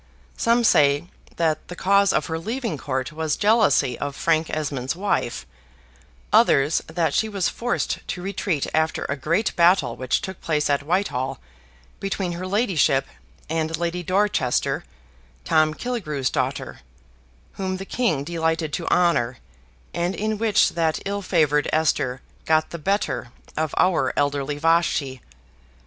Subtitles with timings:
[0.35, 5.45] Some say that the cause of her leaving Court was jealousy of Frank Esmond's wife:
[6.33, 10.81] others, that she was forced to retreat after a great battle which took place at
[10.81, 11.39] Whitehall,
[11.99, 13.05] between her ladyship
[13.47, 14.85] and Lady Dorchester,
[15.45, 16.79] Tom Killigrew's daughter,
[17.51, 19.37] whom the King delighted to honor,
[19.93, 25.21] and in which that ill favored Esther got the better of our elderly Vashti.